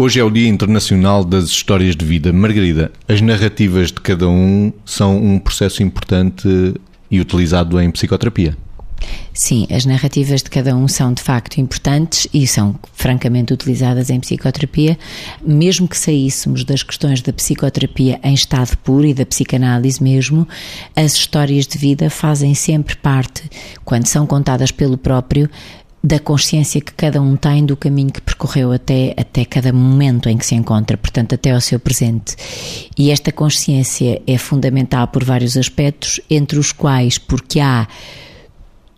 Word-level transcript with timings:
Hoje 0.00 0.20
é 0.20 0.22
o 0.22 0.30
Dia 0.30 0.46
Internacional 0.46 1.24
das 1.24 1.46
Histórias 1.46 1.96
de 1.96 2.04
Vida. 2.04 2.32
Margarida, 2.32 2.92
as 3.08 3.20
narrativas 3.20 3.88
de 3.88 4.00
cada 4.00 4.28
um 4.28 4.72
são 4.84 5.18
um 5.18 5.40
processo 5.40 5.82
importante 5.82 6.48
e 7.10 7.20
utilizado 7.20 7.80
em 7.80 7.90
psicoterapia. 7.90 8.56
Sim, 9.34 9.66
as 9.68 9.84
narrativas 9.84 10.40
de 10.40 10.50
cada 10.50 10.76
um 10.76 10.86
são 10.86 11.12
de 11.12 11.20
facto 11.20 11.58
importantes 11.58 12.28
e 12.32 12.46
são 12.46 12.78
francamente 12.92 13.52
utilizadas 13.52 14.08
em 14.08 14.20
psicoterapia. 14.20 14.96
Mesmo 15.44 15.88
que 15.88 15.98
saíssemos 15.98 16.62
das 16.62 16.84
questões 16.84 17.20
da 17.20 17.32
psicoterapia 17.32 18.20
em 18.22 18.34
estado 18.34 18.76
puro 18.78 19.04
e 19.04 19.12
da 19.12 19.26
psicanálise 19.26 20.00
mesmo, 20.00 20.46
as 20.94 21.14
histórias 21.14 21.66
de 21.66 21.76
vida 21.76 22.08
fazem 22.08 22.54
sempre 22.54 22.94
parte, 22.94 23.42
quando 23.84 24.06
são 24.06 24.28
contadas 24.28 24.70
pelo 24.70 24.96
próprio, 24.96 25.50
da 26.02 26.18
consciência 26.18 26.80
que 26.80 26.92
cada 26.92 27.20
um 27.20 27.36
tem 27.36 27.64
do 27.64 27.76
caminho 27.76 28.12
que 28.12 28.20
percorreu 28.20 28.72
até, 28.72 29.14
até 29.16 29.44
cada 29.44 29.72
momento 29.72 30.28
em 30.28 30.36
que 30.36 30.46
se 30.46 30.54
encontra, 30.54 30.96
portanto, 30.96 31.34
até 31.34 31.50
ao 31.50 31.60
seu 31.60 31.80
presente. 31.80 32.36
E 32.96 33.10
esta 33.10 33.32
consciência 33.32 34.22
é 34.26 34.38
fundamental 34.38 35.08
por 35.08 35.24
vários 35.24 35.56
aspectos, 35.56 36.20
entre 36.30 36.58
os 36.58 36.72
quais, 36.72 37.18
porque 37.18 37.58
há 37.58 37.88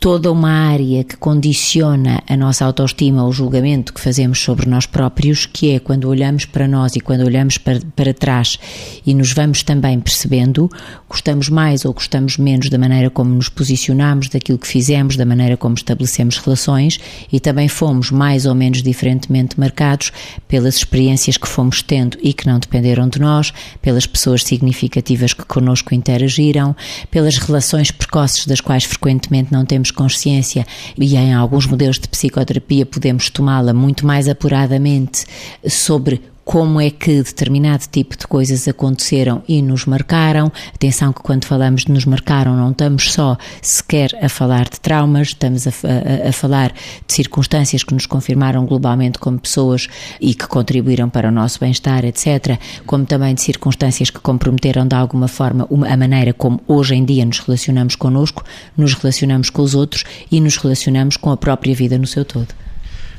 toda 0.00 0.30
uma 0.30 0.50
área 0.50 1.02
que 1.02 1.16
condiciona 1.16 2.22
a 2.28 2.36
nossa 2.36 2.64
autoestima, 2.64 3.24
o 3.24 3.32
julgamento 3.32 3.92
que 3.92 4.00
fazemos 4.00 4.38
sobre 4.38 4.68
nós 4.68 4.86
próprios, 4.86 5.44
que 5.44 5.72
é 5.72 5.80
quando 5.80 6.08
olhamos 6.08 6.44
para 6.44 6.68
nós 6.68 6.94
e 6.94 7.00
quando 7.00 7.22
olhamos 7.22 7.58
para, 7.58 7.80
para 7.96 8.14
trás 8.14 8.58
e 9.04 9.12
nos 9.12 9.32
vamos 9.32 9.64
também 9.64 9.98
percebendo, 9.98 10.70
gostamos 11.08 11.48
mais 11.48 11.84
ou 11.84 11.92
gostamos 11.92 12.38
menos 12.38 12.70
da 12.70 12.78
maneira 12.78 13.10
como 13.10 13.34
nos 13.34 13.48
posicionamos, 13.48 14.28
daquilo 14.28 14.58
que 14.58 14.68
fizemos, 14.68 15.16
da 15.16 15.26
maneira 15.26 15.56
como 15.56 15.74
estabelecemos 15.74 16.36
relações 16.38 17.00
e 17.32 17.40
também 17.40 17.66
fomos 17.66 18.12
mais 18.12 18.46
ou 18.46 18.54
menos 18.54 18.84
diferentemente 18.84 19.58
marcados 19.58 20.12
pelas 20.46 20.76
experiências 20.76 21.36
que 21.36 21.48
fomos 21.48 21.82
tendo 21.82 22.16
e 22.22 22.32
que 22.32 22.46
não 22.46 22.60
dependeram 22.60 23.08
de 23.08 23.18
nós, 23.18 23.52
pelas 23.82 24.06
pessoas 24.06 24.44
significativas 24.44 25.32
que 25.32 25.44
connosco 25.44 25.92
interagiram, 25.92 26.76
pelas 27.10 27.36
relações 27.36 27.90
precoces 27.90 28.46
das 28.46 28.60
quais 28.60 28.84
frequentemente 28.84 29.52
não 29.52 29.64
temos 29.64 29.87
consciência 29.90 30.66
e 30.96 31.16
em 31.16 31.34
alguns 31.34 31.66
modelos 31.66 31.98
de 31.98 32.08
psicoterapia 32.08 32.86
podemos 32.86 33.30
tomá-la 33.30 33.72
muito 33.72 34.06
mais 34.06 34.28
apuradamente 34.28 35.24
sobre 35.66 36.20
como 36.48 36.80
é 36.80 36.88
que 36.88 37.22
determinado 37.22 37.84
tipo 37.92 38.16
de 38.16 38.26
coisas 38.26 38.66
aconteceram 38.66 39.42
e 39.46 39.60
nos 39.60 39.84
marcaram. 39.84 40.50
Atenção 40.74 41.12
que 41.12 41.20
quando 41.20 41.44
falamos 41.44 41.84
de 41.84 41.92
nos 41.92 42.06
marcaram 42.06 42.56
não 42.56 42.70
estamos 42.70 43.12
só 43.12 43.36
sequer 43.60 44.16
a 44.24 44.30
falar 44.30 44.66
de 44.66 44.80
traumas, 44.80 45.28
estamos 45.28 45.66
a, 45.66 45.70
a, 45.70 46.30
a 46.30 46.32
falar 46.32 46.72
de 47.06 47.12
circunstâncias 47.12 47.84
que 47.84 47.92
nos 47.92 48.06
confirmaram 48.06 48.64
globalmente 48.64 49.18
como 49.18 49.38
pessoas 49.38 49.88
e 50.18 50.34
que 50.34 50.48
contribuíram 50.48 51.10
para 51.10 51.28
o 51.28 51.30
nosso 51.30 51.60
bem-estar, 51.60 52.06
etc., 52.06 52.58
como 52.86 53.04
também 53.04 53.34
de 53.34 53.42
circunstâncias 53.42 54.08
que 54.08 54.18
comprometeram 54.18 54.88
de 54.88 54.96
alguma 54.96 55.28
forma 55.28 55.68
a 55.86 55.96
maneira 55.98 56.32
como 56.32 56.62
hoje 56.66 56.94
em 56.94 57.04
dia 57.04 57.26
nos 57.26 57.40
relacionamos 57.40 57.94
connosco, 57.94 58.42
nos 58.74 58.94
relacionamos 58.94 59.50
com 59.50 59.60
os 59.60 59.74
outros 59.74 60.02
e 60.32 60.40
nos 60.40 60.56
relacionamos 60.56 61.18
com 61.18 61.30
a 61.30 61.36
própria 61.36 61.74
vida 61.74 61.98
no 61.98 62.06
seu 62.06 62.24
todo. 62.24 62.67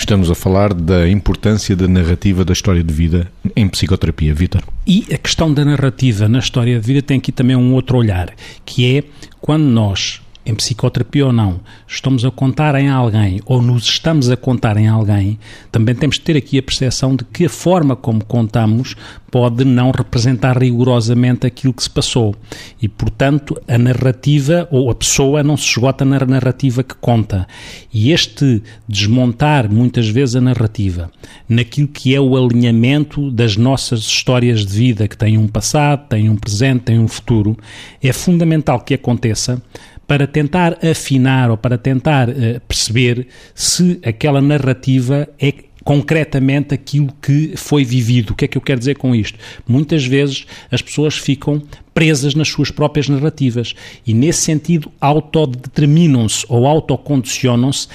Estamos 0.00 0.30
a 0.30 0.34
falar 0.34 0.72
da 0.72 1.06
importância 1.08 1.76
da 1.76 1.86
narrativa 1.86 2.42
da 2.42 2.54
história 2.54 2.82
de 2.82 2.92
vida 2.92 3.30
em 3.54 3.68
psicoterapia, 3.68 4.34
Vitor. 4.34 4.62
E 4.86 5.06
a 5.12 5.18
questão 5.18 5.52
da 5.52 5.62
narrativa 5.62 6.26
na 6.26 6.38
história 6.38 6.80
de 6.80 6.84
vida 6.84 7.02
tem 7.02 7.18
aqui 7.18 7.30
também 7.30 7.54
um 7.54 7.74
outro 7.74 7.98
olhar, 7.98 8.32
que 8.64 8.96
é 8.96 9.04
quando 9.40 9.62
nós 9.64 10.20
em 10.44 10.54
psicoterapia 10.54 11.26
ou 11.26 11.32
não, 11.32 11.60
estamos 11.86 12.24
a 12.24 12.30
contar 12.30 12.74
em 12.74 12.88
alguém 12.88 13.40
ou 13.44 13.60
nos 13.60 13.84
estamos 13.84 14.30
a 14.30 14.36
contar 14.36 14.76
em 14.76 14.88
alguém, 14.88 15.38
também 15.70 15.94
temos 15.94 16.16
de 16.16 16.22
ter 16.22 16.36
aqui 16.36 16.58
a 16.58 16.62
percepção 16.62 17.14
de 17.14 17.24
que 17.24 17.46
a 17.46 17.50
forma 17.50 17.94
como 17.94 18.24
contamos 18.24 18.96
pode 19.30 19.64
não 19.64 19.90
representar 19.92 20.58
rigorosamente 20.58 21.46
aquilo 21.46 21.72
que 21.72 21.82
se 21.82 21.90
passou. 21.90 22.34
E, 22.82 22.88
portanto, 22.88 23.60
a 23.68 23.78
narrativa 23.78 24.66
ou 24.70 24.90
a 24.90 24.94
pessoa 24.94 25.42
não 25.42 25.56
se 25.56 25.68
esgota 25.68 26.04
na 26.04 26.18
narrativa 26.18 26.82
que 26.82 26.94
conta. 26.96 27.46
E 27.92 28.10
este 28.10 28.62
desmontar, 28.88 29.70
muitas 29.70 30.08
vezes, 30.08 30.36
a 30.36 30.40
narrativa 30.40 31.10
naquilo 31.48 31.88
que 31.88 32.14
é 32.14 32.20
o 32.20 32.36
alinhamento 32.36 33.30
das 33.30 33.56
nossas 33.56 34.00
histórias 34.00 34.64
de 34.64 34.76
vida, 34.76 35.08
que 35.08 35.16
têm 35.16 35.38
um 35.38 35.48
passado, 35.48 36.08
têm 36.08 36.28
um 36.28 36.36
presente, 36.36 36.84
têm 36.84 36.98
um 36.98 37.08
futuro, 37.08 37.56
é 38.02 38.12
fundamental 38.12 38.80
que 38.80 38.94
aconteça 38.94 39.62
para 40.10 40.26
tentar 40.26 40.76
afinar 40.84 41.52
ou 41.52 41.56
para 41.56 41.78
tentar 41.78 42.28
uh, 42.28 42.60
perceber 42.66 43.28
se 43.54 44.00
aquela 44.04 44.40
narrativa 44.40 45.28
é 45.38 45.54
concretamente 45.84 46.74
aquilo 46.74 47.12
que 47.22 47.52
foi 47.54 47.84
vivido. 47.84 48.30
O 48.30 48.34
que 48.34 48.44
é 48.44 48.48
que 48.48 48.58
eu 48.58 48.60
quero 48.60 48.80
dizer 48.80 48.96
com 48.96 49.14
isto? 49.14 49.38
Muitas 49.68 50.04
vezes 50.04 50.46
as 50.68 50.82
pessoas 50.82 51.16
ficam 51.16 51.62
presas 51.94 52.34
nas 52.34 52.48
suas 52.48 52.72
próprias 52.72 53.08
narrativas 53.08 53.72
e, 54.04 54.12
nesse 54.12 54.40
sentido, 54.40 54.90
autodeterminam-se 55.00 56.44
ou 56.48 56.66
autocondicionam-se 56.66 57.86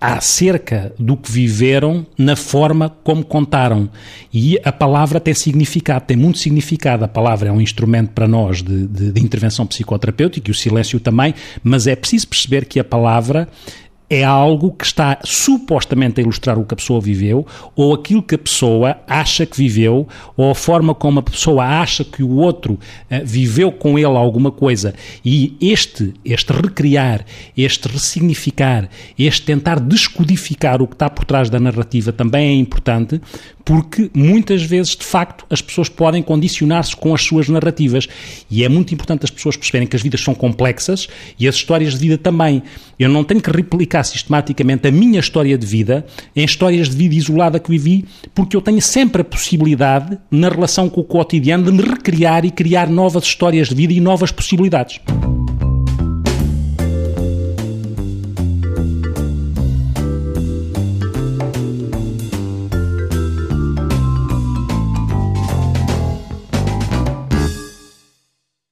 acerca 0.00 0.92
do 0.98 1.16
que 1.16 1.30
viveram 1.30 2.06
na 2.16 2.34
forma 2.34 2.88
como 3.04 3.22
contaram. 3.22 3.90
E 4.32 4.58
a 4.64 4.72
palavra 4.72 5.20
tem 5.20 5.34
significado, 5.34 6.06
tem 6.06 6.16
muito 6.16 6.38
significado. 6.38 7.04
A 7.04 7.08
palavra 7.08 7.50
é 7.50 7.52
um 7.52 7.60
instrumento 7.60 8.10
para 8.12 8.26
nós 8.26 8.62
de, 8.62 8.86
de, 8.86 9.12
de 9.12 9.20
intervenção 9.20 9.66
psicoterapêutica 9.66 10.50
e 10.50 10.52
o 10.52 10.54
silêncio 10.54 10.98
também, 10.98 11.34
mas 11.62 11.86
é 11.86 11.94
preciso 11.94 12.26
perceber 12.28 12.64
que 12.64 12.80
a 12.80 12.84
palavra 12.84 13.46
é 14.10 14.24
algo 14.24 14.72
que 14.72 14.84
está 14.84 15.20
supostamente 15.22 16.20
a 16.20 16.22
ilustrar 16.22 16.58
o 16.58 16.64
que 16.64 16.74
a 16.74 16.76
pessoa 16.76 17.00
viveu, 17.00 17.46
ou 17.76 17.94
aquilo 17.94 18.20
que 18.20 18.34
a 18.34 18.38
pessoa 18.38 18.98
acha 19.06 19.46
que 19.46 19.56
viveu, 19.56 20.08
ou 20.36 20.50
a 20.50 20.54
forma 20.54 20.92
como 20.92 21.20
a 21.20 21.22
pessoa 21.22 21.64
acha 21.64 22.02
que 22.02 22.20
o 22.20 22.36
outro 22.36 22.72
uh, 22.72 22.78
viveu 23.24 23.70
com 23.70 23.96
ele 23.96 24.06
alguma 24.06 24.50
coisa. 24.50 24.94
E 25.24 25.56
este, 25.60 26.12
este 26.24 26.52
recriar, 26.52 27.24
este 27.56 27.86
ressignificar, 27.86 28.88
este 29.16 29.46
tentar 29.46 29.78
descodificar 29.78 30.82
o 30.82 30.88
que 30.88 30.94
está 30.94 31.08
por 31.08 31.24
trás 31.24 31.48
da 31.48 31.60
narrativa 31.60 32.12
também 32.12 32.48
é 32.48 32.54
importante, 32.54 33.20
porque 33.64 34.10
muitas 34.14 34.62
vezes, 34.62 34.96
de 34.96 35.04
facto, 35.04 35.44
as 35.50 35.60
pessoas 35.60 35.88
podem 35.88 36.22
condicionar-se 36.22 36.94
com 36.96 37.14
as 37.14 37.22
suas 37.22 37.48
narrativas. 37.48 38.08
E 38.50 38.64
é 38.64 38.68
muito 38.68 38.92
importante 38.94 39.24
as 39.24 39.30
pessoas 39.30 39.56
perceberem 39.56 39.86
que 39.86 39.96
as 39.96 40.02
vidas 40.02 40.20
são 40.20 40.34
complexas 40.34 41.08
e 41.38 41.46
as 41.46 41.54
histórias 41.54 41.94
de 41.94 42.00
vida 42.00 42.18
também. 42.18 42.62
Eu 42.98 43.08
não 43.08 43.24
tenho 43.24 43.40
que 43.40 43.50
replicar 43.50 44.04
sistematicamente 44.04 44.88
a 44.88 44.90
minha 44.90 45.20
história 45.20 45.56
de 45.56 45.66
vida 45.66 46.06
em 46.34 46.44
histórias 46.44 46.88
de 46.88 46.96
vida 46.96 47.14
isolada 47.14 47.58
que 47.58 47.70
vivi, 47.70 48.04
porque 48.34 48.56
eu 48.56 48.60
tenho 48.60 48.80
sempre 48.80 49.22
a 49.22 49.24
possibilidade, 49.24 50.18
na 50.30 50.48
relação 50.48 50.88
com 50.88 51.00
o 51.00 51.04
cotidiano, 51.04 51.64
de 51.64 51.72
me 51.72 51.82
recriar 51.82 52.44
e 52.44 52.50
criar 52.50 52.88
novas 52.88 53.24
histórias 53.24 53.68
de 53.68 53.74
vida 53.74 53.92
e 53.92 54.00
novas 54.00 54.32
possibilidades. 54.32 55.00